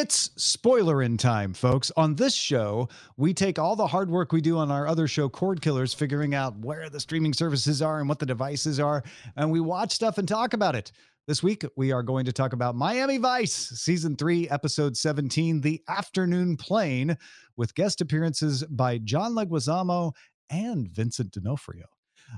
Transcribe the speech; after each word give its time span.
It's 0.00 0.30
spoiler 0.36 1.02
in 1.02 1.16
time, 1.16 1.52
folks. 1.52 1.90
On 1.96 2.14
this 2.14 2.32
show, 2.32 2.88
we 3.16 3.34
take 3.34 3.58
all 3.58 3.74
the 3.74 3.88
hard 3.88 4.08
work 4.08 4.30
we 4.30 4.40
do 4.40 4.56
on 4.56 4.70
our 4.70 4.86
other 4.86 5.08
show, 5.08 5.28
Cord 5.28 5.60
Killers, 5.60 5.92
figuring 5.92 6.36
out 6.36 6.56
where 6.60 6.88
the 6.88 7.00
streaming 7.00 7.32
services 7.32 7.82
are 7.82 7.98
and 7.98 8.08
what 8.08 8.20
the 8.20 8.24
devices 8.24 8.78
are, 8.78 9.02
and 9.34 9.50
we 9.50 9.58
watch 9.58 9.90
stuff 9.90 10.16
and 10.16 10.28
talk 10.28 10.54
about 10.54 10.76
it. 10.76 10.92
This 11.26 11.42
week, 11.42 11.64
we 11.76 11.90
are 11.90 12.04
going 12.04 12.26
to 12.26 12.32
talk 12.32 12.52
about 12.52 12.76
Miami 12.76 13.18
Vice, 13.18 13.52
Season 13.52 14.14
3, 14.14 14.48
Episode 14.50 14.96
17, 14.96 15.62
The 15.62 15.82
Afternoon 15.88 16.56
Plane, 16.56 17.18
with 17.56 17.74
guest 17.74 18.00
appearances 18.00 18.62
by 18.70 18.98
John 18.98 19.32
Leguizamo 19.32 20.12
and 20.48 20.88
Vincent 20.88 21.32
D'Onofrio. 21.32 21.86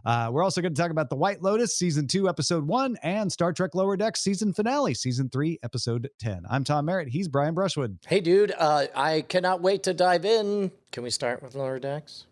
Uh, 0.04 0.30
we're 0.32 0.42
also 0.42 0.60
going 0.60 0.74
to 0.74 0.80
talk 0.80 0.90
about 0.90 1.10
The 1.10 1.16
White 1.16 1.42
Lotus, 1.42 1.76
Season 1.76 2.06
2, 2.06 2.28
Episode 2.28 2.66
1, 2.66 2.96
and 3.02 3.30
Star 3.30 3.52
Trek 3.52 3.74
Lower 3.74 3.96
Decks 3.96 4.20
Season 4.20 4.52
Finale, 4.52 4.94
Season 4.94 5.28
3, 5.28 5.58
Episode 5.62 6.08
10. 6.18 6.44
I'm 6.48 6.64
Tom 6.64 6.86
Merritt. 6.86 7.08
He's 7.08 7.28
Brian 7.28 7.54
Brushwood. 7.54 7.98
Hey, 8.06 8.20
dude, 8.20 8.52
uh, 8.56 8.86
I 8.94 9.22
cannot 9.22 9.60
wait 9.60 9.82
to 9.84 9.94
dive 9.94 10.24
in. 10.24 10.70
Can 10.92 11.02
we 11.02 11.10
start 11.10 11.42
with 11.42 11.54
Lower 11.54 11.78
Decks? 11.78 12.26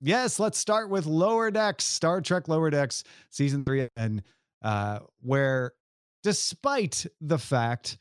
Yes, 0.00 0.38
let's 0.38 0.58
start 0.58 0.90
with 0.90 1.06
Lower 1.06 1.50
Decks, 1.50 1.84
Star 1.84 2.20
Trek 2.20 2.48
Lower 2.48 2.70
Decks, 2.70 3.04
Season 3.30 3.64
3, 3.64 3.88
and 3.96 4.22
uh, 4.62 5.00
where 5.22 5.72
despite 6.22 7.06
the 7.20 7.38
fact 7.38 7.98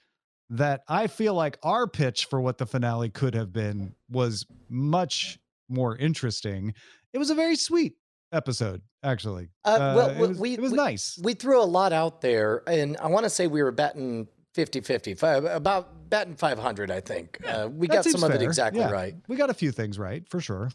that 0.50 0.84
I 0.88 1.08
feel 1.08 1.34
like 1.34 1.58
our 1.64 1.88
pitch 1.88 2.26
for 2.26 2.42
what 2.42 2.58
the 2.58 2.66
finale 2.66 3.10
could 3.10 3.34
have 3.34 3.54
been 3.54 3.96
was 4.10 4.46
much 4.70 5.40
more 5.70 5.96
interesting, 5.96 6.74
it 7.14 7.18
was 7.18 7.30
a 7.30 7.36
very 7.36 7.56
sweet 7.56 7.94
episode, 8.36 8.82
actually. 9.04 9.50
Uh, 9.64 9.94
well, 9.96 10.10
it 10.10 10.18
was, 10.18 10.38
we, 10.38 10.54
it 10.54 10.60
was 10.60 10.72
we, 10.72 10.78
nice. 10.78 11.20
We 11.24 11.34
threw 11.34 11.62
a 11.62 11.66
lot 11.66 11.94
out 11.94 12.22
there, 12.22 12.62
and 12.68 12.98
I 12.98 13.08
want 13.08 13.24
to 13.24 13.30
say 13.30 13.48
we 13.48 13.64
were 13.64 13.72
batting 13.72 14.28
50 14.54 14.82
50, 14.82 15.16
about 15.22 16.10
batting 16.10 16.36
500, 16.36 16.92
I 16.92 17.00
think. 17.02 17.40
Uh, 17.48 17.68
we 17.72 17.88
got 17.88 18.06
some 18.06 18.24
of 18.24 18.32
it 18.32 18.42
exactly 18.42 18.82
Yeah. 18.82 18.92
right. 18.92 19.16
We 19.28 19.36
got 19.36 19.50
a 19.50 19.54
few 19.54 19.72
things 19.72 19.98
right, 20.00 20.24
for 20.30 20.40
sure. 20.40 20.70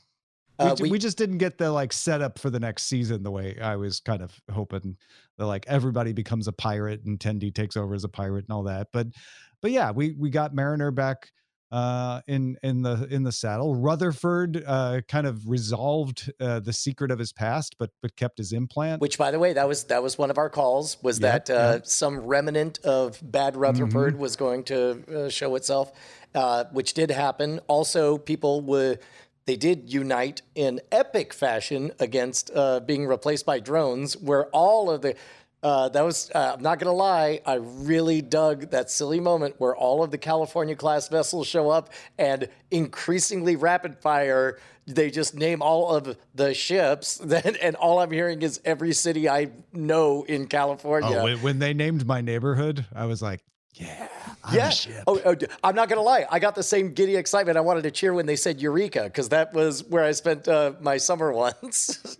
We, 0.58 0.66
Uh, 0.66 0.77
we- 0.81 0.91
we 0.91 0.98
just 0.98 1.16
didn't 1.16 1.38
get 1.38 1.56
the 1.56 1.70
like 1.70 1.92
setup 1.92 2.38
for 2.38 2.50
the 2.50 2.61
next 2.61 2.84
season 2.84 3.22
the 3.22 3.31
way 3.31 3.58
I 3.61 3.77
was 3.77 4.00
kind 4.00 4.20
of 4.22 4.38
hoping 4.53 4.97
that 5.38 5.47
like 5.47 5.64
everybody 5.69 6.12
becomes 6.12 6.48
a 6.48 6.53
pirate 6.53 7.05
and 7.05 7.19
Tendi 7.19 7.55
takes 7.55 7.77
over 7.77 7.94
as 7.94 8.05
a 8.05 8.08
pirate 8.11 8.44
and 8.47 8.55
all 8.55 8.64
that. 8.64 8.88
But 8.92 9.06
but 9.62 9.70
yeah, 9.70 9.91
we 9.91 10.12
we 10.12 10.28
got 10.28 10.55
Mariner 10.55 10.91
back 10.91 11.31
uh 11.70 12.20
in 12.26 12.56
in 12.62 12.82
the 12.82 13.06
in 13.10 13.22
the 13.22 13.32
saddle. 13.32 13.74
Rutherford 13.76 14.62
uh 14.66 15.00
kind 15.08 15.26
of 15.26 15.48
resolved 15.48 16.32
uh 16.40 16.60
the 16.60 16.72
secret 16.72 17.10
of 17.10 17.18
his 17.18 17.32
past 17.32 17.76
but 17.78 17.90
but 18.02 18.16
kept 18.16 18.38
his 18.38 18.52
implant. 18.52 19.00
Which, 19.00 19.18
by 19.18 19.30
the 19.30 19.38
way, 19.38 19.52
that 19.52 19.68
was 19.68 19.84
that 19.84 20.02
was 20.02 20.18
one 20.18 20.30
of 20.30 20.38
our 20.38 20.50
calls. 20.50 20.96
Was 21.02 21.20
Yeah, 21.20 21.38
that 21.38 21.50
uh, 21.50 21.82
some 21.84 22.20
remnant 22.20 22.78
of 22.84 23.20
bad 23.22 23.56
Rutherford 23.56 24.14
Mm-hmm. 24.14 24.22
was 24.22 24.36
going 24.36 24.64
to 24.64 25.24
uh, 25.26 25.28
show 25.28 25.54
itself, 25.54 25.92
uh, 26.34 26.64
which 26.72 26.94
did 26.94 27.10
happen. 27.10 27.60
Also, 27.68 28.18
people 28.18 28.60
were 28.62 28.98
they 29.46 29.56
did 29.56 29.92
unite 29.92 30.42
in 30.54 30.80
epic 30.92 31.32
fashion 31.32 31.92
against 31.98 32.50
uh, 32.54 32.80
being 32.80 33.06
replaced 33.06 33.46
by 33.46 33.58
drones, 33.58 34.16
where 34.16 34.46
all 34.48 34.91
of 34.91 35.02
the 35.02 35.14
uh, 35.62 35.89
that 35.91 36.03
was 36.03 36.30
uh, 36.34 36.55
I'm 36.55 36.62
not 36.62 36.78
gonna 36.78 36.92
lie, 36.92 37.41
I 37.44 37.55
really 37.55 38.22
dug 38.22 38.70
that 38.70 38.91
silly 38.91 39.20
moment 39.20 39.56
where 39.58 39.77
all 39.77 40.03
of 40.03 40.11
the 40.11 40.19
California 40.19 40.75
class 40.75 41.08
vessels 41.08 41.47
show 41.47 41.69
up 41.69 41.91
and 42.19 42.48
increasingly 42.70 43.56
rapid 43.56 43.98
fire. 43.98 44.58
They 44.86 45.11
just 45.11 45.34
name 45.34 45.61
all 45.61 45.94
of 45.94 46.16
the 46.34 46.55
ships, 46.55 47.16
then, 47.22 47.56
and 47.61 47.77
all 47.77 48.00
I'm 48.00 48.11
hearing 48.11 48.42
is 48.42 48.61
every 48.64 48.94
city 48.94 49.28
I 49.28 49.50
know 49.72 50.25
in 50.25 50.47
California. 50.47 51.19
Oh, 51.19 51.37
when, 51.38 51.59
they 51.59 51.75
named 51.75 52.06
my 52.06 52.22
neighborhood, 52.22 52.87
I 52.94 53.04
was 53.04 53.20
like, 53.20 53.41
yeah, 53.75 54.09
I'm 54.43 54.56
yeah. 54.56 54.72
Oh, 55.06 55.20
oh, 55.25 55.37
I'm 55.62 55.75
not 55.75 55.91
gonna 55.91 56.00
lie. 56.00 56.26
I 56.31 56.38
got 56.38 56.54
the 56.54 56.62
same 56.62 56.94
giddy 56.94 57.16
excitement. 57.16 57.59
I 57.59 57.60
wanted 57.60 57.82
to 57.82 57.91
cheer 57.91 58.15
when 58.15 58.26
they 58.26 58.37
said 58.37 58.60
Eureka 58.60 59.04
because 59.04 59.28
that 59.28 59.53
was 59.53 59.84
where 59.84 60.04
I 60.04 60.12
spent 60.12 60.49
uh, 60.49 60.72
my 60.81 60.97
summer 60.97 61.32
once. 61.62 62.16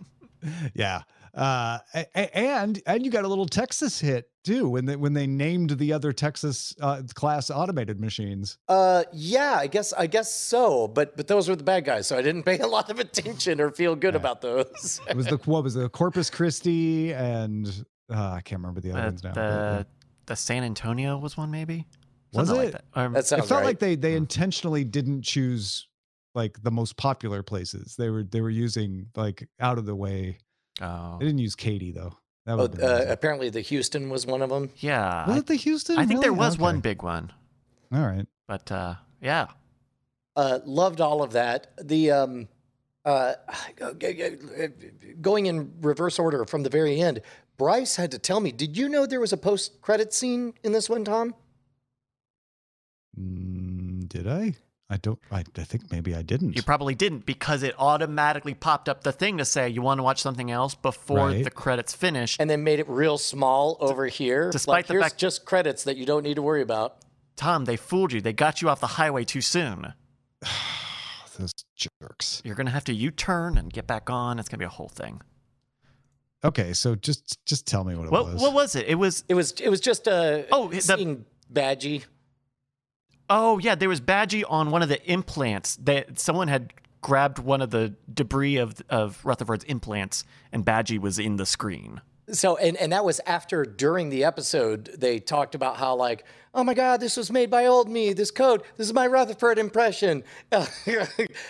yeah 0.75 1.01
uh 1.35 1.77
a- 1.95 2.05
a- 2.15 2.37
and 2.37 2.81
and 2.85 3.05
you 3.05 3.11
got 3.11 3.23
a 3.23 3.27
little 3.27 3.45
texas 3.45 3.99
hit 3.99 4.29
too 4.43 4.67
when 4.69 4.85
they 4.85 4.95
when 4.95 5.13
they 5.13 5.25
named 5.27 5.71
the 5.71 5.93
other 5.93 6.11
texas 6.11 6.75
uh, 6.81 7.01
class 7.13 7.49
automated 7.49 7.99
machines 7.99 8.57
uh, 8.67 9.03
yeah, 9.13 9.55
I 9.59 9.67
guess 9.67 9.93
I 9.93 10.07
guess 10.07 10.33
so. 10.33 10.87
But 10.87 11.15
but 11.15 11.27
those 11.27 11.47
were 11.47 11.55
the 11.55 11.63
bad 11.63 11.85
guys, 11.85 12.07
so 12.07 12.17
I 12.17 12.21
didn't 12.21 12.43
pay 12.43 12.57
a 12.59 12.67
lot 12.67 12.89
of 12.89 12.99
attention 12.99 13.61
or 13.61 13.71
feel 13.71 13.95
good 13.95 14.15
about 14.15 14.41
those. 14.41 14.99
it 15.09 15.15
was 15.15 15.27
the 15.27 15.37
what 15.45 15.63
was 15.63 15.75
it 15.75 15.91
corpus 15.91 16.29
christi 16.29 17.13
and 17.13 17.85
uh, 18.11 18.31
i 18.31 18.41
can't 18.41 18.59
remember 18.61 18.81
the 18.81 18.91
other 18.91 19.01
Uh, 19.01 19.05
ones 19.05 19.23
now 19.23 19.31
but, 19.33 19.47
the 19.79 19.87
the 20.27 20.35
San 20.35 20.63
Antonio 20.63 21.17
was 21.17 21.35
one 21.37 21.49
maybe. 21.51 21.85
Was 22.33 22.47
Something 22.47 22.69
it? 22.69 22.73
Like 22.73 22.83
that. 22.93 22.99
Um, 23.01 23.13
That 23.13 23.19
it 23.23 23.27
felt 23.45 23.51
right. 23.51 23.65
like 23.65 23.79
they 23.79 23.95
they 23.95 24.15
intentionally 24.15 24.83
didn't 24.83 25.23
choose 25.23 25.87
like 26.35 26.61
the 26.63 26.71
most 26.71 26.95
popular 26.97 27.43
places 27.43 27.95
they 27.97 28.09
were 28.09 28.23
they 28.23 28.39
were 28.41 28.49
using 28.49 29.07
like 29.15 29.47
out 29.59 29.77
of 29.77 29.85
the 29.85 29.95
way 29.95 30.37
oh, 30.81 31.17
they 31.19 31.25
didn't 31.25 31.39
use 31.39 31.55
Katy 31.55 31.91
though 31.91 32.13
that 32.45 32.57
Oh, 32.59 32.63
uh, 32.65 33.05
apparently 33.07 33.49
the 33.49 33.61
Houston 33.61 34.09
was 34.09 34.25
one 34.25 34.41
of 34.41 34.49
them. 34.49 34.69
yeah. 34.77 35.27
was 35.27 35.35
I, 35.35 35.39
it 35.39 35.45
the 35.47 35.55
houston 35.55 35.97
I 35.97 36.05
think 36.05 36.21
there 36.21 36.31
Really? 36.31 36.39
was 36.39 36.57
one 36.57 36.79
big 36.79 37.03
one, 37.03 37.31
all 37.93 38.01
right 38.05 38.25
but 38.47 38.71
uh, 38.71 38.95
yeah. 39.21 39.47
Uh, 40.35 40.59
loved 40.65 41.01
all 41.01 41.21
of 41.21 41.33
that. 41.33 41.67
The 41.81 42.11
um, 42.11 42.47
uh, 43.05 43.33
going 45.21 45.45
in 45.45 45.73
reverse 45.81 46.17
order 46.19 46.45
from 46.45 46.63
the 46.63 46.69
very 46.69 46.99
end. 47.01 47.21
Bryce 47.57 47.95
had 47.97 48.11
to 48.11 48.17
tell 48.19 48.39
me. 48.39 48.51
Did 48.51 48.77
you 48.77 48.89
know 48.89 49.05
there 49.05 49.19
was 49.19 49.33
a 49.33 49.37
post 49.37 49.81
credit 49.81 50.13
scene 50.13 50.53
in 50.63 50.71
this 50.71 50.89
one, 50.89 51.03
Tom? 51.05 51.35
Mm, 53.19 54.07
did 54.07 54.27
i 54.27 54.53
i 54.91 54.97
don't 54.97 55.17
I, 55.31 55.43
I 55.57 55.63
think 55.63 55.91
maybe 55.91 56.13
i 56.13 56.21
didn't 56.21 56.55
You 56.55 56.61
probably 56.61 56.93
didn't 56.95 57.25
because 57.25 57.63
it 57.63 57.73
automatically 57.79 58.53
popped 58.53 58.87
up 58.89 59.03
the 59.03 59.11
thing 59.11 59.37
to 59.39 59.45
say 59.45 59.67
you 59.69 59.81
want 59.81 59.97
to 59.99 60.03
watch 60.03 60.21
something 60.21 60.51
else 60.51 60.75
before 60.75 61.27
Right. 61.29 61.43
the 61.43 61.49
credits 61.49 61.93
finish. 61.95 62.35
And 62.39 62.49
then 62.49 62.63
made 62.63 62.79
it 62.79 62.87
real 62.89 63.17
small 63.17 63.77
over 63.79 64.05
here. 64.07 64.51
despite 64.51 64.73
like, 64.73 64.87
the 64.87 64.93
here's 64.93 65.03
fact- 65.05 65.17
just 65.17 65.45
credits 65.45 65.83
that 65.85 65.97
you 65.97 66.05
don't 66.05 66.23
need 66.23 66.35
to 66.35 66.41
worry 66.43 66.61
about. 66.61 66.97
Tom, 67.37 67.65
they 67.65 67.77
fooled 67.77 68.11
you. 68.13 68.21
They 68.21 68.33
got 68.33 68.61
you 68.61 68.69
off 68.69 68.79
the 68.81 68.87
highway 69.01 69.23
too 69.23 69.41
soon. 69.41 69.93
those 71.39 71.53
jerks 71.75 72.41
You're 72.43 72.55
gonna 72.55 72.71
have 72.71 72.83
to 72.85 72.93
U-turn 72.93 73.57
and 73.57 73.71
get 73.71 73.87
back 73.87 74.09
on. 74.09 74.37
It's 74.39 74.49
gonna 74.49 74.59
be 74.59 74.65
a 74.65 74.69
whole 74.69 74.89
thing. 74.89 75.21
Okay, 76.43 76.73
so 76.73 76.95
just 76.95 77.37
just 77.45 77.65
tell 77.65 77.83
me 77.83 77.95
what 77.95 78.07
it 78.07 78.11
What 78.11 78.25
was. 78.33 78.41
what 78.41 78.53
was 78.53 78.75
it? 78.75 78.87
It 78.87 78.95
was 78.95 79.23
It 79.29 79.35
was 79.35 79.51
it 79.61 79.69
was 79.69 79.79
just 79.79 80.07
a. 80.07 80.45
Oh, 80.51 80.67
the- 80.67 80.81
seeing 80.81 81.25
Badgie. 81.51 82.03
Oh 83.33 83.59
yeah, 83.59 83.75
there 83.75 83.87
was 83.87 84.01
Badgie 84.01 84.43
on 84.49 84.71
one 84.71 84.83
of 84.83 84.89
the 84.89 85.01
implants. 85.09 85.77
That 85.77 86.19
someone 86.19 86.49
had 86.49 86.73
grabbed 86.99 87.39
one 87.39 87.61
of 87.61 87.69
the 87.69 87.95
debris 88.13 88.57
of 88.57 88.81
of 88.89 89.23
Rutherford's 89.23 89.63
implants, 89.63 90.25
and 90.51 90.65
Badgie 90.65 90.99
was 90.99 91.17
in 91.17 91.37
the 91.37 91.45
screen. 91.45 92.01
So 92.33 92.57
and 92.57 92.75
and 92.75 92.91
that 92.91 93.05
was 93.05 93.21
after 93.25 93.63
during 93.63 94.09
the 94.09 94.25
episode 94.25 94.91
they 94.97 95.19
talked 95.19 95.55
about 95.55 95.77
how 95.77 95.95
like 95.95 96.25
oh 96.53 96.63
my 96.63 96.73
god 96.73 96.99
this 96.99 97.15
was 97.15 97.31
made 97.31 97.49
by 97.49 97.65
old 97.65 97.89
me 97.89 98.13
this 98.13 98.31
code 98.31 98.63
this 98.77 98.87
is 98.87 98.93
my 98.93 99.07
Rutherford 99.07 99.57
impression 99.57 100.23
uh, 100.51 100.65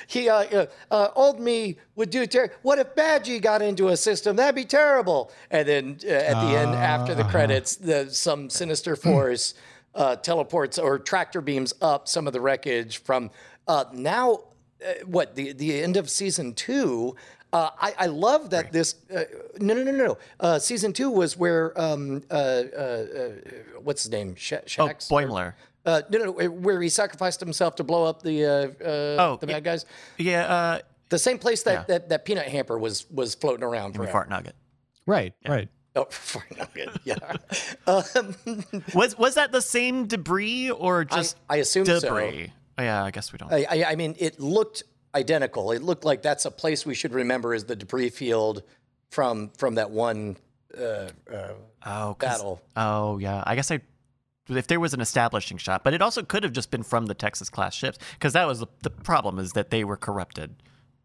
he 0.08 0.30
uh, 0.30 0.36
uh, 0.36 0.66
uh, 0.90 1.10
old 1.16 1.40
me 1.40 1.78
would 1.96 2.10
do 2.10 2.26
ter- 2.26 2.52
what 2.62 2.80
if 2.80 2.96
Badgie 2.96 3.42
got 3.42 3.62
into 3.62 3.90
a 3.90 3.98
system 3.98 4.36
that'd 4.38 4.56
be 4.56 4.66
terrible 4.66 5.32
and 5.52 5.68
then 5.68 6.00
uh, 6.04 6.10
at 6.10 6.34
the 6.34 6.58
end 6.58 6.74
after 6.74 7.14
the 7.14 7.26
credits 7.26 7.76
the 7.76 8.10
some 8.10 8.50
sinister 8.50 8.96
force 8.96 9.54
uh, 9.96 10.16
teleports 10.18 10.78
or 10.80 10.98
tractor 11.00 11.42
beams 11.42 11.74
up 11.82 12.08
some 12.08 12.28
of 12.28 12.34
the 12.34 12.42
wreckage 12.42 12.98
from 13.00 13.30
uh, 13.68 13.86
now 13.94 14.40
uh, 14.86 14.94
what 15.06 15.36
the 15.36 15.54
the 15.54 15.82
end 15.82 15.98
of 15.98 16.10
season 16.10 16.54
two. 16.54 17.16
Uh, 17.54 17.70
I, 17.82 17.94
I 18.00 18.06
love 18.06 18.52
that 18.52 18.72
this. 18.72 18.96
Uh, 19.14 19.24
no, 19.60 19.74
no, 19.74 19.84
no, 19.84 19.92
no. 19.92 20.06
no. 20.06 20.18
Uh, 20.40 20.58
season 20.58 20.94
two 20.94 21.10
was 21.10 21.36
where 21.38 21.80
um, 21.80 22.24
uh, 22.32 22.34
uh, 22.34 22.78
uh, 22.78 23.30
what's 23.84 24.04
his 24.04 24.12
name? 24.12 24.36
Sha- 24.36 24.60
Oh, 24.60 24.88
Shax? 24.88 25.10
Boimler. 25.10 25.54
Uh, 25.86 26.02
no, 26.10 26.20
no, 26.20 26.26
no, 26.32 26.32
where 26.50 26.82
he 26.82 26.88
sacrificed 26.88 27.40
himself 27.42 27.76
to 27.76 27.84
blow 27.84 28.06
up 28.06 28.22
the 28.22 28.46
uh, 28.46 28.50
uh, 28.82 28.88
Oh, 29.34 29.38
the 29.42 29.48
bad 29.48 29.64
guys. 29.66 29.86
Yeah, 30.18 30.46
uh, 30.46 30.80
The 31.10 31.20
same 31.20 31.40
place 31.40 31.64
that, 31.64 31.72
Yeah. 31.74 31.84
that, 31.98 32.10
that 32.10 32.24
peanut 32.24 32.48
hamper 32.48 32.78
was 32.80 33.06
was 33.12 33.36
floating 33.36 33.64
around 33.66 33.94
give 33.96 34.06
for. 34.06 34.12
fart 34.12 34.30
nugget. 34.30 34.56
right, 35.06 35.34
right. 35.46 35.68
Oh, 35.96 36.06
for 36.10 36.44
nugget. 36.58 36.90
Yeah. 37.04 37.16
um, 37.88 38.36
Was 38.94 39.18
was 39.18 39.36
that 39.36 39.52
the 39.52 39.62
same 39.62 40.08
debris 40.08 40.72
or 40.72 41.04
just 41.04 41.38
I 41.50 41.58
assume 41.58 41.86
so. 41.86 42.00
debris? 42.00 42.54
Oh, 42.78 42.84
yeah, 42.84 43.04
I 43.04 43.12
guess 43.12 43.34
we 43.34 43.38
don't. 43.38 43.52
I, 43.52 43.66
I, 43.70 43.84
I 43.92 43.96
mean, 43.96 44.16
it 44.18 44.40
looked 44.40 44.84
identical. 45.14 45.72
It 45.72 45.82
looked 45.82 46.06
like 46.06 46.22
that's 46.22 46.46
a 46.46 46.52
place 46.52 46.86
we 46.86 46.96
should 46.96 47.14
remember 47.14 47.54
as 47.54 47.66
the 47.66 47.76
debris 47.76 48.10
field 48.10 48.64
from 49.10 49.50
from 49.58 49.76
that 49.76 49.92
one 49.92 50.38
uh, 50.78 51.10
uh, 51.32 51.54
oh, 51.86 52.14
battle. 52.16 52.62
Oh, 52.76 53.18
yeah. 53.18 53.44
I 53.46 53.56
guess 53.56 53.72
I. 53.72 53.82
If 54.48 54.68
there 54.68 54.80
was 54.80 54.94
an 54.94 55.02
establishing 55.02 55.58
shot, 55.58 55.84
but 55.84 55.94
it 55.94 56.02
also 56.02 56.24
could 56.24 56.44
have 56.44 56.52
just 56.52 56.72
been 56.72 56.84
from 56.84 57.06
the 57.06 57.14
Texas 57.14 57.50
class 57.50 57.74
ships, 57.74 58.00
because 58.14 58.34
that 58.34 58.48
was 58.48 58.60
the, 58.60 58.68
the 58.82 58.90
problem 58.90 59.40
is 59.40 59.54
that 59.54 59.70
they 59.70 59.84
were 59.84 59.96
corrupted 59.96 60.56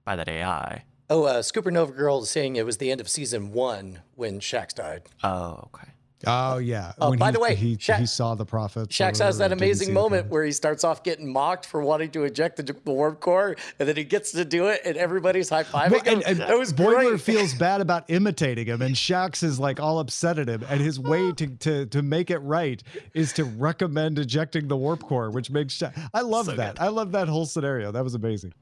by 0.04 0.16
that 0.16 0.28
AI. 0.28 0.84
Oh, 1.08 1.25
uh, 1.25 1.41
Scooper 1.43 1.73
Nova 1.73 1.93
Girl 1.93 2.23
is 2.23 2.31
saying 2.31 2.56
it 2.56 2.67
was 2.67 2.79
the 2.79 2.91
end 2.91 3.00
of 3.00 3.08
season 3.08 3.53
one 3.53 4.00
when 4.17 4.41
Shax 4.41 4.75
died. 4.75 5.03
Oh, 5.23 5.61
okay. 5.75 5.88
Oh 6.26 6.56
yeah. 6.56 6.93
Oh, 6.99 7.11
When 7.11 7.19
by 7.19 7.26
he- 7.26 7.32
the 7.35 7.41
way, 7.41 7.55
he 7.55 7.76
Sha- 7.79 7.99
he 7.99 8.06
saw 8.06 8.35
the 8.35 8.47
prophets. 8.47 8.99
or 8.99 9.05
Shax 9.05 9.19
has 9.23 9.37
that 9.38 9.53
amazing 9.53 9.93
moment 9.93 10.29
where 10.31 10.43
he 10.44 10.50
starts 10.50 10.82
off 10.82 11.05
getting 11.05 11.31
mocked 11.31 11.67
for 11.67 11.82
wanting 11.82 12.11
to 12.12 12.25
eject 12.25 12.56
the, 12.56 12.62
the 12.62 12.91
warp 12.91 13.20
core, 13.20 13.55
and 13.79 13.87
then 13.87 13.97
he 13.97 14.03
gets 14.03 14.32
to 14.32 14.44
do 14.44 14.67
it, 14.69 14.81
and 14.87 14.97
everybody's 14.97 15.50
high 15.50 15.62
fiving 15.62 15.91
But- 15.91 16.06
him. 16.06 16.14
and, 16.14 16.23
and 16.26 16.38
that 16.41 16.58
was 16.58 16.73
Boimler 16.73 17.08
great. 17.11 17.20
feels 17.20 17.55
bad 17.58 17.82
about 17.82 18.06
imitating 18.08 18.67
him, 18.67 18.81
and 18.81 18.94
Shax 18.97 19.43
is 19.44 19.61
like 19.61 19.79
all 19.79 19.99
upset 20.00 20.38
at 20.38 20.49
him. 20.49 20.64
And 20.69 20.81
his 20.81 20.99
way 20.99 21.32
to 21.32 21.47
to 21.49 21.87
to 21.87 22.03
make 22.03 22.31
it 22.31 22.38
right 22.38 22.82
is 23.14 23.35
to 23.35 23.44
recommend 23.44 24.19
ejecting 24.19 24.69
the 24.69 24.76
warp 24.76 25.03
core, 25.03 25.31
which 25.31 25.50
makes 25.50 25.75
Sha- 25.75 25.91
I 26.14 26.23
love 26.23 26.47
So 26.47 26.53
that. 26.53 26.76
good. 26.76 26.82
I 26.82 26.88
love 26.88 27.12
that 27.12 27.29
whole 27.29 27.44
scenario. 27.47 27.93
That 27.93 28.03
was 28.03 28.14
amazing. 28.14 28.55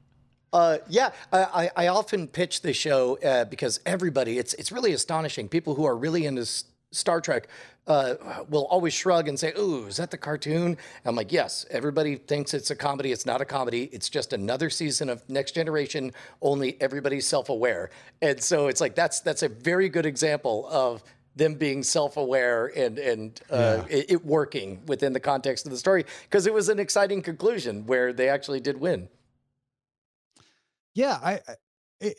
Uh, 0.55 0.77
yeah, 0.87 1.09
I, 1.33 1.69
I, 1.75 1.87
often 1.87 2.29
pitch 2.29 2.61
the 2.61 2.71
show 2.71 3.17
uh, 3.17 3.43
because 3.43 3.81
everybody, 3.85 4.39
it's 4.39 4.53
it's 4.53 4.71
really 4.71 4.93
astonishing. 4.93 5.49
People 5.49 5.75
who 5.75 5.83
are 5.83 5.97
really 5.97 6.25
into 6.25 6.45
Star 6.93 7.19
Trek 7.19 7.49
uh, 7.87 8.15
will 8.47 8.65
always 8.67 8.93
shrug 8.93 9.27
and 9.27 9.37
say, 9.37 9.51
"Ooh, 9.59 9.87
is 9.87 9.97
that 9.97 10.11
the 10.11 10.17
cartoon?" 10.17 10.77
I'm 11.03 11.13
like, 11.13 11.33
"Yes." 11.33 11.65
Everybody 11.69 12.15
thinks 12.15 12.53
it's 12.53 12.71
a 12.71 12.75
comedy. 12.75 13.11
It's 13.11 13.25
not 13.25 13.41
a 13.41 13.45
comedy. 13.45 13.89
It's 13.91 14.07
just 14.07 14.31
another 14.31 14.69
season 14.69 15.09
of 15.09 15.29
Next 15.29 15.51
Generation. 15.51 16.13
Only 16.41 16.77
everybody's 16.79 17.27
self-aware, 17.27 17.89
and 18.21 18.41
so 18.41 18.67
it's 18.67 18.79
like 18.79 18.95
that's 18.95 19.19
that's 19.19 19.43
a 19.43 19.49
very 19.49 19.89
good 19.89 20.05
example 20.05 20.69
of 20.71 21.03
them 21.35 21.55
being 21.55 21.83
self-aware 21.83 22.71
and 22.77 22.97
and 22.97 23.41
uh, 23.49 23.83
it, 23.89 24.05
it 24.09 24.25
working 24.25 24.83
within 24.85 25.11
the 25.11 25.19
context 25.19 25.65
of 25.65 25.73
the 25.73 25.77
story 25.77 26.05
because 26.29 26.47
it 26.47 26.53
was 26.53 26.69
an 26.69 26.79
exciting 26.79 27.21
conclusion 27.21 27.85
where 27.87 28.13
they 28.13 28.29
actually 28.29 28.61
did 28.61 28.79
win. 28.79 29.09
Yeah, 30.95 31.19
I. 31.23 31.33
I- 31.33 31.55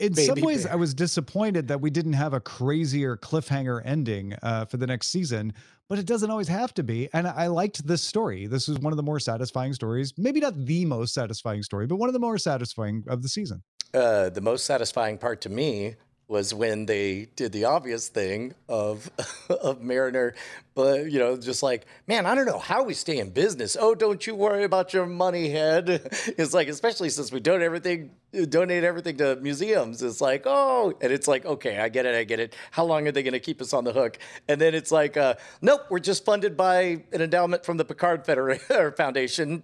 in 0.01 0.15
some 0.15 0.41
ways, 0.41 0.65
bear. 0.65 0.73
I 0.73 0.77
was 0.77 0.95
disappointed 0.95 1.69
that 1.69 1.83
we 1.83 1.91
didn't 1.91 2.15
have 2.15 2.33
a 2.33 2.41
crazier 2.41 3.15
cliffhanger 3.19 3.83
ending 3.85 4.35
uh, 4.43 4.65
for 4.65 4.79
the 4.79 4.87
next 4.87 5.09
season, 5.09 5.53
but 5.91 5.99
it 5.99 6.07
doesn't 6.07 6.31
always 6.31 6.49
have 6.49 6.73
to 6.75 6.83
be. 6.83 7.11
And 7.13 7.29
I 7.29 7.49
liked 7.49 7.87
this 7.87 8.01
story. 8.03 8.47
This 8.47 8.69
was 8.69 8.79
one 8.79 8.95
of 8.95 8.97
the 8.97 9.03
more 9.03 9.21
satisfying 9.21 9.75
stories. 9.75 10.15
Maybe 10.17 10.41
not 10.41 10.55
the 10.65 10.87
most 10.87 11.13
satisfying 11.13 11.63
story, 11.63 11.87
but 11.87 11.97
one 11.97 12.09
of 12.09 12.15
the 12.15 12.19
more 12.19 12.39
satisfying 12.39 13.05
of 13.07 13.21
the 13.23 13.29
season. 13.29 13.63
uh, 13.93 14.31
the 14.31 14.41
most 14.41 14.65
satisfying 14.65 15.19
part 15.19 15.43
to 15.43 15.51
me 15.51 15.97
was 16.29 16.53
when 16.53 16.87
they 16.87 17.29
did 17.37 17.53
the 17.53 17.65
obvious 17.65 18.09
thing 18.09 18.55
of 18.69 19.11
of 19.51 19.81
Mariner, 19.81 20.35
but 20.75 21.11
you 21.11 21.19
know, 21.19 21.37
just 21.37 21.63
like, 21.63 21.87
man, 22.07 22.27
I 22.27 22.35
don't 22.35 22.47
know 22.47 22.59
how 22.59 22.83
we 22.83 22.95
stay 22.95 23.19
in 23.19 23.31
business. 23.31 23.77
Oh, 23.79 23.95
don't 23.95 24.27
you 24.27 24.35
worry 24.35 24.65
about 24.65 24.93
your 24.93 25.07
money, 25.07 25.51
head. 25.51 25.87
It's 26.39 26.53
like, 26.53 26.69
especially 26.69 27.09
since 27.11 27.31
we 27.33 27.41
donate 27.41 27.63
everything, 27.63 28.11
donate 28.51 28.85
everything 28.85 29.17
to 29.19 29.37
museums. 29.37 30.03
It's 30.03 30.21
like, 30.21 30.43
oh, 30.45 30.93
and 31.01 31.13
it's 31.13 31.29
like, 31.29 31.47
okay, 31.47 31.79
I 31.79 31.89
get 31.89 32.05
it, 32.05 32.15
I 32.15 32.25
get 32.25 32.41
it. 32.41 32.55
How 32.73 32.85
long 32.85 33.07
are 33.07 33.13
they 33.13 33.23
going 33.23 33.33
to 33.33 33.41
keep 33.41 33.63
us 33.63 33.73
on 33.73 33.85
the 33.85 33.93
hook? 33.93 34.19
And 34.49 34.61
then 34.61 34.75
it's 34.75 34.91
like, 34.91 35.17
uh, 35.17 35.35
nope, 35.63 35.83
we're 35.89 36.01
just 36.01 36.25
funded 36.25 36.57
by 36.57 37.05
an 37.13 37.23
endowment 37.23 37.65
from 37.65 37.77
the 37.77 37.85
Picard 37.85 38.25
Federa- 38.27 38.61
or 38.77 38.93
Foundation. 38.93 39.63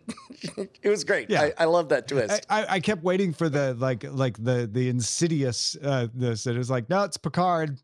it 0.83 0.89
was 0.89 1.05
great. 1.05 1.29
Yeah. 1.29 1.43
I, 1.43 1.53
I 1.59 1.65
love 1.65 1.89
that 1.91 2.09
twist. 2.09 2.47
I, 2.49 2.63
I, 2.63 2.67
I 2.75 2.81
kept 2.81 3.03
waiting 3.03 3.33
for 3.33 3.49
the 3.49 3.75
like 3.75 4.05
like 4.09 4.43
the 4.43 4.69
the 4.71 4.89
insidious 4.89 5.77
uh 5.83 6.07
this. 6.15 6.47
It 6.55 6.59
was 6.59 6.71
like, 6.71 6.89
no, 6.91 7.05
it's 7.05 7.17
Picard. 7.17 7.79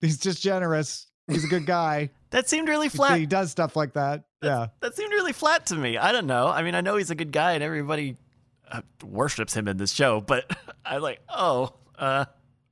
He's 0.00 0.18
just 0.18 0.42
generous. 0.42 1.06
He's 1.26 1.44
a 1.44 1.48
good 1.48 1.66
guy. 1.66 2.10
That 2.30 2.46
seemed 2.46 2.68
really 2.68 2.90
flat. 2.90 3.18
he 3.18 3.24
does 3.24 3.50
stuff 3.50 3.74
like 3.74 3.94
that. 3.94 4.24
Yeah. 4.42 4.66
That 4.80 4.94
seemed 4.94 5.12
really 5.12 5.32
flat 5.32 5.64
to 5.68 5.74
me. 5.76 5.96
I 5.96 6.12
don't 6.12 6.26
know. 6.26 6.46
I 6.48 6.62
mean, 6.62 6.74
I 6.74 6.82
know 6.82 6.96
he's 6.98 7.10
a 7.10 7.14
good 7.14 7.32
guy 7.32 7.52
and 7.52 7.62
everybody 7.64 8.18
uh, 8.70 8.82
worships 9.02 9.54
him 9.54 9.66
in 9.66 9.78
this 9.78 9.92
show, 9.92 10.20
but 10.20 10.44
I'm 10.84 11.00
like, 11.00 11.20
oh, 11.34 11.72
uh, 11.98 12.26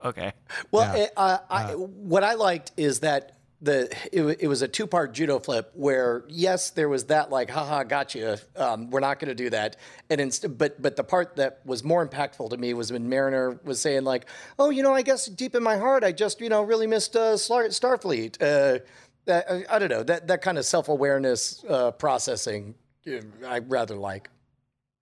okay. 0.05 0.35
Well, 0.71 0.95
Yeah. 0.95 1.07
uh, 1.17 1.39
I, 1.49 1.73
what 1.73 2.23
I 2.23 2.35
liked 2.35 2.73
is 2.77 3.01
that 3.01 3.36
the 3.61 3.91
it, 4.13 4.23
it 4.41 4.49
was 4.49 4.63
a 4.63 4.69
two 4.69 4.87
part 4.87 5.13
judo 5.13 5.39
flip 5.39 5.71
where 5.75 6.25
yes, 6.29 6.71
there 6.71 6.89
was 6.89 7.05
that 7.05 7.31
like 7.31 7.51
haha 7.51 7.85
gotcha, 7.85 8.39
um, 8.57 8.91
we're 8.91 9.01
not 9.01 9.19
going 9.19 9.29
to 9.29 9.35
do 9.35 9.51
that, 9.51 9.77
and 10.11 10.39
but 10.59 10.81
but 10.81 10.97
the 10.97 11.05
part 11.05 11.37
that 11.37 11.61
was 11.65 11.83
more 11.83 12.07
impactful 12.07 12.51
to 12.51 12.57
me 12.57 12.75
was 12.75 12.93
when 12.93 13.09
Mariner 13.09 13.59
was 13.65 13.81
saying 13.81 14.05
like, 14.05 14.27
oh, 14.59 14.71
you 14.71 14.83
know, 14.83 14.93
I 14.93 15.03
guess 15.03 15.27
deep 15.27 15.55
in 15.55 15.63
my 15.63 15.77
heart, 15.77 16.05
I 16.05 16.13
just 16.13 16.41
you 16.41 16.49
know 16.49 16.63
really 16.63 16.87
missed 16.87 17.17
uh, 17.17 17.37
Star- 17.37 17.65
Starfleet. 17.69 18.43
Uh, 18.43 18.81
I, 19.29 19.65
I 19.71 19.79
don't 19.79 19.91
know 19.91 20.03
that 20.03 20.29
that 20.29 20.43
kind 20.43 20.59
of 20.59 20.67
self 20.67 20.89
awareness 20.89 21.65
uh, 21.69 21.93
processing. 21.93 22.75
uh, 23.07 23.21
I 23.47 23.61
rather 23.61 23.97
like. 23.97 24.29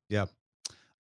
Yeah. 0.08 0.26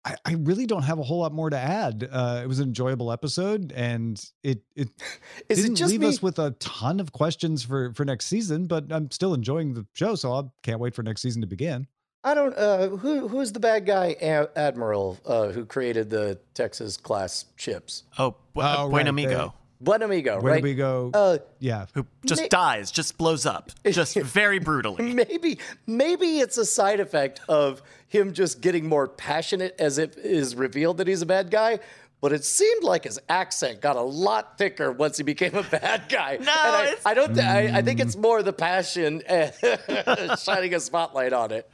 I, 0.06 0.16
I 0.26 0.34
really 0.34 0.66
don't 0.66 0.84
have 0.84 1.00
a 1.00 1.04
whole 1.04 1.20
lot 1.20 1.32
more 1.34 1.50
to 1.50 1.58
add. 1.58 2.08
Uh, 2.12 2.42
it 2.44 2.48
was 2.48 2.60
an 2.60 2.68
enjoyable 2.68 3.12
episode, 3.12 3.72
and 3.74 4.22
it 4.44 4.62
it 4.76 4.90
Is 5.50 5.60
didn't 5.62 5.74
it 5.74 5.78
just 5.78 5.92
leave 5.92 6.02
me? 6.02 6.08
us 6.08 6.22
with 6.22 6.40
a 6.40 6.52
ton 6.60 7.00
of 7.00 7.12
questions 7.14 7.64
for 7.64 7.94
for 7.94 8.04
next 8.04 8.26
season. 8.26 8.68
But 8.68 8.92
I'm 8.92 9.10
still 9.12 9.34
enjoying 9.34 9.74
the 9.74 9.86
show, 9.94 10.16
so 10.16 10.34
I 10.34 10.44
can't 10.62 10.80
wait 10.80 10.94
for 10.94 11.04
next 11.04 11.22
season 11.22 11.42
to 11.42 11.48
begin. 11.48 11.88
I 12.26 12.34
don't. 12.34 12.54
Uh, 12.58 12.90
who 12.90 13.28
who's 13.30 13.52
the 13.54 13.60
bad 13.60 13.86
guy 13.86 14.16
a- 14.22 14.48
admiral 14.58 15.20
uh, 15.26 15.50
who 15.50 15.66
created 15.66 16.10
the 16.10 16.40
Texas 16.54 16.98
class 16.98 17.46
ships? 17.56 18.04
Oh, 18.20 18.32
Bu- 18.54 18.62
Oh, 18.62 18.90
Buen 18.90 19.06
right, 19.06 19.08
Amigo, 19.08 19.54
Buenamigo, 19.84 20.42
Where 20.42 20.54
right? 20.54 20.58
do 20.62 20.64
we 20.64 20.76
go? 20.76 21.12
Uh, 21.14 21.38
yeah, 21.60 21.86
who 21.94 22.06
just 22.26 22.42
Ma- 22.44 22.48
dies, 22.50 22.92
just 22.92 23.18
blows 23.18 23.46
up, 23.46 23.72
just 23.90 24.16
very 24.20 24.60
brutally. 24.60 25.14
maybe 25.14 25.60
maybe 25.86 26.40
it's 26.40 26.58
a 26.58 26.66
side 26.66 27.00
effect 27.00 27.42
of 27.50 27.82
him 28.08 28.34
just 28.34 28.62
getting 28.62 28.88
more 28.88 29.08
passionate 29.08 29.76
as 29.80 29.98
it 29.98 30.16
is 30.18 30.56
revealed 30.56 30.98
that 30.98 31.08
he's 31.08 31.22
a 31.22 31.26
bad 31.26 31.52
guy. 31.52 31.80
But 32.22 32.32
it 32.32 32.46
seemed 32.46 32.84
like 32.86 33.04
his 33.04 33.20
accent 33.28 33.82
got 33.82 33.98
a 33.98 34.02
lot 34.02 34.58
thicker 34.58 34.94
once 34.94 35.18
he 35.18 35.24
became 35.24 35.56
a 35.56 35.64
bad 35.64 36.04
guy. 36.08 36.38
No, 36.40 36.52
and 36.52 36.76
I, 36.76 36.84
it's- 36.86 37.02
I 37.06 37.14
don't. 37.14 37.34
Th- 37.34 37.46
I, 37.46 37.80
I 37.80 37.82
think 37.82 38.00
it's 38.00 38.16
more 38.16 38.42
the 38.42 38.54
passion 38.54 39.22
shining 40.40 40.74
a 40.74 40.80
spotlight 40.80 41.34
on 41.34 41.52
it. 41.52 41.70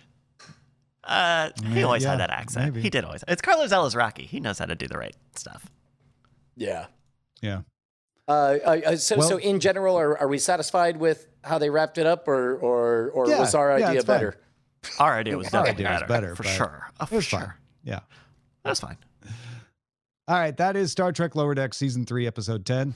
Uh, 1.04 1.50
he 1.66 1.84
always 1.84 2.04
yeah, 2.04 2.12
had 2.12 2.20
that 2.20 2.30
accent. 2.32 2.66
maybe. 2.66 2.82
He 2.82 2.90
did 2.90 3.04
always. 3.04 3.24
It's 3.28 3.42
Carlos 3.42 3.72
Alazraqui. 3.72 4.22
He 4.26 4.40
knows 4.40 4.60
how 4.60 4.66
to 4.66 4.76
do 4.76 4.88
the 4.88 4.98
right 4.98 5.16
stuff. 5.36 5.68
Yeah. 6.56 6.88
yeah. 7.42 7.62
Uh, 8.30 8.32
uh, 8.64 8.82
uh, 8.86 8.96
so, 8.96 9.20
so 9.22 9.38
in 9.38 9.60
general, 9.60 9.98
are, 9.98 10.16
are 10.20 10.28
we 10.28 10.38
satisfied 10.38 10.98
with 10.98 11.28
how 11.44 11.58
they 11.58 11.70
wrapped 11.72 11.98
it 11.98 12.06
up, 12.06 12.28
or 12.28 12.58
or, 12.58 13.10
or 13.10 13.28
Yeah, 13.28 13.40
was 13.40 13.56
our 13.56 13.80
yeah, 13.80 13.88
idea 13.90 14.02
fine. 14.04 14.16
better? 14.18 14.36
Our 15.00 15.16
idea 15.18 15.36
was 15.38 15.48
definitely 15.48 15.72
idea 15.86 15.90
was 15.92 16.02
better, 16.02 16.08
better, 16.08 16.36
for 16.36 16.44
sure. 16.44 16.84
Oh, 17.00 17.04
It 17.04 17.10
for 17.10 17.16
was 17.16 17.26
sure. 17.26 17.40
fine. 17.40 17.54
Yeah. 17.84 18.00
that's 18.64 18.80
fine. 18.82 18.98
All 20.28 20.38
right, 20.38 20.56
that 20.58 20.76
is 20.76 20.92
Star 20.92 21.12
Trek 21.12 21.36
Lower 21.36 21.56
Deck 21.56 21.74
season 21.74 22.06
three, 22.06 22.28
episode 22.28 22.66
ten. 22.66 22.94